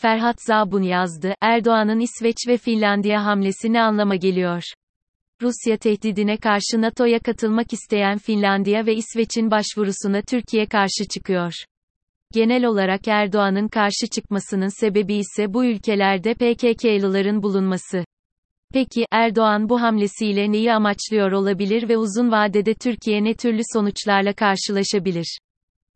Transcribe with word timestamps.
Ferhat 0.00 0.42
Zabun 0.42 0.82
yazdı, 0.82 1.34
Erdoğan'ın 1.40 2.00
İsveç 2.00 2.36
ve 2.48 2.56
Finlandiya 2.56 3.24
hamlesi 3.24 3.72
ne 3.72 3.82
anlama 3.82 4.16
geliyor? 4.16 4.62
Rusya 5.42 5.76
tehdidine 5.76 6.36
karşı 6.36 6.80
NATO'ya 6.80 7.18
katılmak 7.18 7.72
isteyen 7.72 8.18
Finlandiya 8.18 8.86
ve 8.86 8.94
İsveç'in 8.94 9.50
başvurusuna 9.50 10.22
Türkiye 10.22 10.66
karşı 10.66 11.08
çıkıyor. 11.14 11.52
Genel 12.32 12.64
olarak 12.64 13.08
Erdoğan'ın 13.08 13.68
karşı 13.68 14.06
çıkmasının 14.14 14.80
sebebi 14.80 15.14
ise 15.14 15.54
bu 15.54 15.64
ülkelerde 15.64 16.34
PKK'lıların 16.34 17.42
bulunması. 17.42 18.04
Peki, 18.72 19.04
Erdoğan 19.10 19.68
bu 19.68 19.82
hamlesiyle 19.82 20.52
neyi 20.52 20.72
amaçlıyor 20.72 21.32
olabilir 21.32 21.88
ve 21.88 21.96
uzun 21.96 22.32
vadede 22.32 22.74
Türkiye 22.74 23.24
ne 23.24 23.34
türlü 23.34 23.60
sonuçlarla 23.72 24.32
karşılaşabilir? 24.32 25.38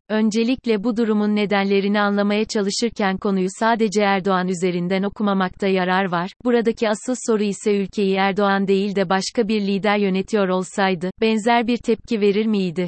Öncelikle 0.09 0.83
bu 0.83 0.97
durumun 0.97 1.35
nedenlerini 1.35 1.99
anlamaya 1.99 2.45
çalışırken 2.45 3.17
konuyu 3.17 3.47
sadece 3.59 4.01
Erdoğan 4.01 4.47
üzerinden 4.47 5.03
okumamakta 5.03 5.67
yarar 5.67 6.11
var. 6.11 6.31
Buradaki 6.43 6.89
asıl 6.89 7.15
soru 7.27 7.43
ise 7.43 7.77
ülkeyi 7.77 8.15
Erdoğan 8.15 8.67
değil 8.67 8.95
de 8.95 9.09
başka 9.09 9.47
bir 9.47 9.61
lider 9.61 9.97
yönetiyor 9.97 10.47
olsaydı, 10.47 11.09
benzer 11.21 11.67
bir 11.67 11.77
tepki 11.77 12.21
verir 12.21 12.45
miydi? 12.45 12.87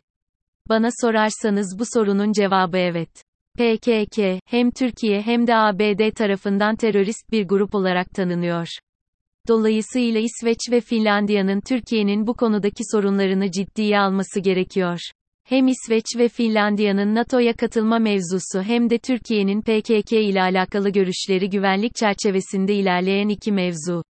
Bana 0.70 0.90
sorarsanız 1.02 1.80
bu 1.80 1.84
sorunun 1.94 2.32
cevabı 2.32 2.78
evet. 2.78 3.10
PKK, 3.58 4.20
hem 4.46 4.72
Türkiye 4.72 5.22
hem 5.22 5.48
de 5.48 5.56
ABD 5.56 6.12
tarafından 6.16 6.76
terörist 6.76 7.32
bir 7.32 7.48
grup 7.48 7.76
olarak 7.76 8.10
tanınıyor. 8.10 8.68
Dolayısıyla 9.48 10.20
İsveç 10.20 10.60
ve 10.72 10.82
Finlandiya'nın 10.82 11.62
Türkiye'nin 11.62 12.28
bu 12.28 12.34
konudaki 12.34 12.84
sorunlarını 12.92 13.52
ciddiye 13.52 14.00
alması 14.00 14.40
gerekiyor. 14.40 15.00
Hem 15.50 15.68
İsveç 15.68 16.06
ve 16.18 16.30
Finlandiya'nın 16.30 17.16
NATO'ya 17.16 17.54
katılma 17.54 18.00
mevzusu 18.00 18.62
hem 18.64 18.90
de 18.90 18.98
Türkiye'nin 18.98 19.62
PKK 19.62 20.12
ile 20.12 20.42
alakalı 20.42 20.90
görüşleri 20.90 21.50
güvenlik 21.50 21.96
çerçevesinde 21.96 22.74
ilerleyen 22.74 23.30
iki 23.30 23.52
mevzu. 23.52 24.04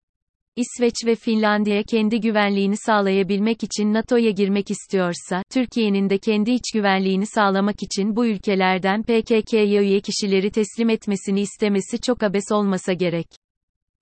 İsveç 0.57 0.95
ve 1.07 1.15
Finlandiya 1.15 1.83
kendi 1.83 2.21
güvenliğini 2.21 2.77
sağlayabilmek 2.77 3.63
için 3.63 3.93
NATO'ya 3.93 4.31
girmek 4.31 4.71
istiyorsa, 4.71 5.43
Türkiye'nin 5.53 6.11
de 6.11 6.19
kendi 6.19 6.51
iç 6.51 6.73
güvenliğini 6.75 7.27
sağlamak 7.27 7.83
için 7.83 8.17
bu 8.17 8.27
ülkelerden 8.27 9.03
PKK'ya 9.03 9.83
üye 9.83 10.01
kişileri 10.01 10.51
teslim 10.51 10.91
etmesini 10.91 11.41
istemesi 11.41 12.01
çok 12.01 12.23
abes 12.23 12.53
olmasa 12.53 12.93
gerek. 12.93 13.27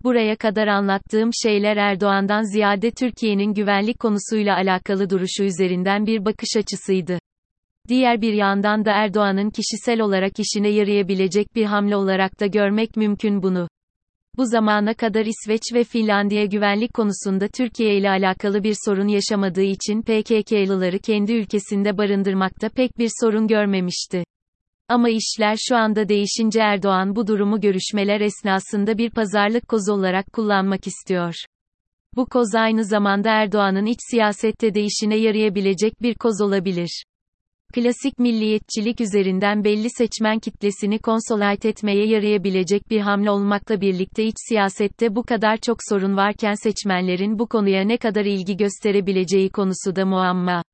Buraya 0.04 0.36
kadar 0.36 0.66
anlattığım 0.66 1.30
şeyler 1.42 1.76
Erdoğan'dan 1.76 2.52
ziyade 2.52 2.90
Türkiye'nin 2.90 3.54
güvenlik 3.54 4.00
konusuyla 4.00 4.56
alakalı 4.56 5.10
duruşu 5.10 5.44
üzerinden 5.44 6.06
bir 6.06 6.24
bakış 6.24 6.56
açısıydı. 6.56 7.18
Diğer 7.88 8.20
bir 8.20 8.32
yandan 8.32 8.84
da 8.84 8.90
Erdoğan'ın 8.90 9.50
kişisel 9.50 10.00
olarak 10.00 10.32
işine 10.38 10.68
yarayabilecek 10.68 11.56
bir 11.56 11.64
hamle 11.64 11.96
olarak 11.96 12.40
da 12.40 12.46
görmek 12.46 12.96
mümkün 12.96 13.42
bunu. 13.42 13.68
Bu 14.36 14.46
zamana 14.46 14.94
kadar 14.94 15.26
İsveç 15.26 15.62
ve 15.74 15.84
Finlandiya 15.84 16.44
güvenlik 16.44 16.94
konusunda 16.94 17.48
Türkiye 17.48 17.96
ile 17.96 18.10
alakalı 18.10 18.64
bir 18.64 18.76
sorun 18.84 19.08
yaşamadığı 19.08 19.62
için 19.62 20.02
PKK'lıları 20.02 20.98
kendi 20.98 21.32
ülkesinde 21.32 21.98
barındırmakta 21.98 22.68
pek 22.68 22.98
bir 22.98 23.10
sorun 23.20 23.46
görmemişti. 23.46 24.24
Ama 24.88 25.08
işler 25.08 25.56
şu 25.68 25.76
anda 25.76 26.08
değişince 26.08 26.60
Erdoğan 26.60 27.16
bu 27.16 27.26
durumu 27.26 27.60
görüşmeler 27.60 28.20
esnasında 28.20 28.98
bir 28.98 29.10
pazarlık 29.10 29.68
kozu 29.68 29.92
olarak 29.92 30.32
kullanmak 30.32 30.86
istiyor. 30.86 31.34
Bu 32.16 32.26
koz 32.26 32.54
aynı 32.54 32.84
zamanda 32.84 33.30
Erdoğan'ın 33.30 33.86
iç 33.86 33.98
siyasette 34.10 34.74
de 34.74 34.82
işine 34.82 35.16
yarayabilecek 35.16 36.02
bir 36.02 36.14
koz 36.14 36.40
olabilir. 36.40 37.04
Klasik 37.74 38.18
milliyetçilik 38.18 39.00
üzerinden 39.00 39.64
belli 39.64 39.90
seçmen 39.90 40.38
kitlesini 40.38 40.98
konsolide 40.98 41.68
etmeye 41.68 42.06
yarayabilecek 42.06 42.90
bir 42.90 43.00
hamle 43.00 43.30
olmakla 43.30 43.80
birlikte 43.80 44.24
iç 44.24 44.34
siyasette 44.48 45.14
bu 45.14 45.22
kadar 45.22 45.56
çok 45.56 45.76
sorun 45.88 46.16
varken 46.16 46.54
seçmenlerin 46.54 47.38
bu 47.38 47.46
konuya 47.48 47.84
ne 47.84 47.96
kadar 47.96 48.24
ilgi 48.24 48.56
gösterebileceği 48.56 49.50
konusu 49.50 49.96
da 49.96 50.06
muamma. 50.06 50.64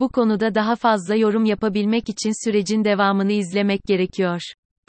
Bu 0.00 0.08
konuda 0.08 0.54
daha 0.54 0.76
fazla 0.76 1.14
yorum 1.14 1.44
yapabilmek 1.44 2.08
için 2.08 2.44
sürecin 2.44 2.84
devamını 2.84 3.32
izlemek 3.32 3.82
gerekiyor. 3.82 4.40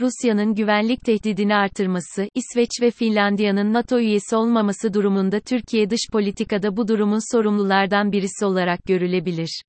Rusya'nın 0.01 0.55
güvenlik 0.55 1.01
tehdidini 1.01 1.55
artırması, 1.55 2.27
İsveç 2.35 2.69
ve 2.81 2.91
Finlandiya'nın 2.91 3.73
NATO 3.73 3.99
üyesi 3.99 4.35
olmaması 4.35 4.93
durumunda 4.93 5.39
Türkiye 5.39 5.89
dış 5.89 6.01
politikada 6.11 6.77
bu 6.77 6.87
durumun 6.87 7.35
sorumlulardan 7.35 8.11
birisi 8.11 8.45
olarak 8.45 8.83
görülebilir. 8.85 9.63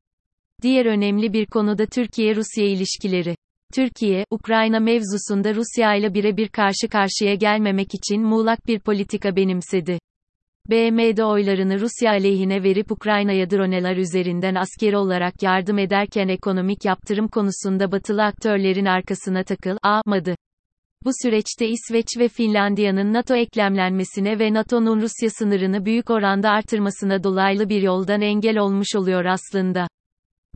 Diğer 0.64 0.86
önemli 0.86 1.32
bir 1.32 1.46
konu 1.46 1.78
da 1.78 1.86
Türkiye-Rusya 1.86 2.64
ilişkileri. 2.64 3.36
Türkiye, 3.74 4.24
Ukrayna 4.30 4.80
mevzusunda 4.80 5.54
Rusya 5.54 5.94
ile 5.94 6.14
birebir 6.14 6.48
karşı 6.48 6.88
karşıya 6.90 7.34
gelmemek 7.34 7.94
için 7.94 8.22
muğlak 8.22 8.66
bir 8.66 8.80
politika 8.80 9.36
benimsedi. 9.36 9.98
BM'de 10.70 11.24
oylarını 11.24 11.80
Rusya 11.80 12.10
aleyhine 12.10 12.62
verip 12.62 12.92
Ukrayna'ya 12.92 13.50
droneler 13.50 13.96
üzerinden 13.96 14.54
askeri 14.54 14.96
olarak 14.96 15.42
yardım 15.42 15.78
ederken 15.78 16.28
ekonomik 16.28 16.84
yaptırım 16.84 17.28
konusunda 17.28 17.92
batılı 17.92 18.22
aktörlerin 18.22 18.86
arkasına 18.86 19.42
takıl 19.44 19.76
almadı. 19.82 20.34
Bu 21.04 21.10
süreçte 21.22 21.68
İsveç 21.68 22.06
ve 22.18 22.28
Finlandiya'nın 22.28 23.12
NATO 23.12 23.34
eklemlenmesine 23.34 24.38
ve 24.38 24.54
NATO'nun 24.54 25.00
Rusya 25.00 25.30
sınırını 25.30 25.84
büyük 25.84 26.10
oranda 26.10 26.50
artırmasına 26.50 27.24
dolaylı 27.24 27.68
bir 27.68 27.82
yoldan 27.82 28.20
engel 28.20 28.58
olmuş 28.58 28.96
oluyor 28.96 29.24
aslında. 29.24 29.88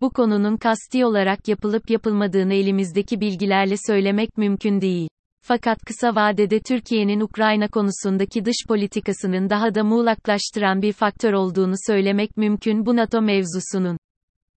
Bu 0.01 0.11
konunun 0.11 0.57
kasti 0.57 1.05
olarak 1.05 1.49
yapılıp 1.49 1.91
yapılmadığını 1.91 2.55
elimizdeki 2.55 3.21
bilgilerle 3.21 3.75
söylemek 3.87 4.39
mümkün 4.39 4.81
değil. 4.81 5.09
Fakat 5.45 5.79
kısa 5.85 6.15
vadede 6.15 6.61
Türkiye'nin 6.61 7.21
Ukrayna 7.21 7.69
konusundaki 7.69 8.45
dış 8.45 8.57
politikasının 8.69 9.51
daha 9.51 9.75
da 9.75 9.85
muğlaklaştıran 9.85 10.83
bir 10.83 10.93
faktör 10.93 11.33
olduğunu 11.33 11.75
söylemek 11.87 12.37
mümkün 12.37 12.87
bu 12.87 12.97
NATO 12.97 13.23
mevzusunun. 13.23 13.99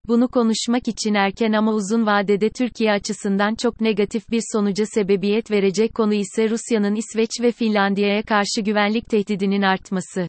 Bunu 0.07 0.27
konuşmak 0.27 0.87
için 0.87 1.13
erken 1.13 1.53
ama 1.53 1.73
uzun 1.73 2.05
vadede 2.05 2.49
Türkiye 2.49 2.91
açısından 2.91 3.55
çok 3.55 3.81
negatif 3.81 4.29
bir 4.31 4.41
sonuca 4.53 4.85
sebebiyet 4.85 5.51
verecek 5.51 5.95
konu 5.95 6.13
ise 6.13 6.49
Rusya'nın 6.49 6.95
İsveç 6.95 7.29
ve 7.41 7.51
Finlandiya'ya 7.51 8.23
karşı 8.23 8.61
güvenlik 8.61 9.09
tehdidinin 9.09 9.61
artması. 9.61 10.27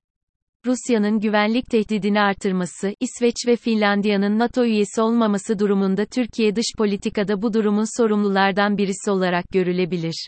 Rusya'nın 0.66 1.21
güvenlik 1.21 1.66
tehdidini 1.71 2.21
artırması, 2.21 2.94
İsveç 3.00 3.34
ve 3.47 3.56
Finlandiya'nın 3.56 4.38
NATO 4.38 4.65
üyesi 4.65 5.00
olmaması 5.00 5.59
durumunda 5.59 6.04
Türkiye 6.04 6.56
dış 6.56 6.66
politikada 6.78 7.43
bu 7.43 7.54
durumun 7.54 8.00
sorumlulardan 8.00 8.78
birisi 8.78 9.10
olarak 9.10 9.48
görülebilir. 9.48 10.26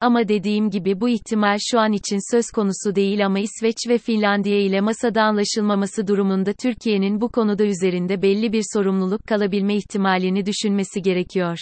Ama 0.00 0.28
dediğim 0.28 0.70
gibi 0.70 1.00
bu 1.00 1.08
ihtimal 1.08 1.56
şu 1.70 1.80
an 1.80 1.92
için 1.92 2.34
söz 2.36 2.44
konusu 2.54 2.94
değil 2.94 3.26
ama 3.26 3.38
İsveç 3.38 3.76
ve 3.88 3.98
Finlandiya 3.98 4.60
ile 4.60 4.80
masada 4.80 5.22
anlaşılmaması 5.22 6.06
durumunda 6.06 6.52
Türkiye'nin 6.52 7.20
bu 7.20 7.28
konuda 7.28 7.64
üzerinde 7.64 8.22
belli 8.22 8.52
bir 8.52 8.64
sorumluluk 8.74 9.20
kalabilme 9.28 9.76
ihtimalini 9.76 10.46
düşünmesi 10.46 11.02
gerekiyor. 11.02 11.58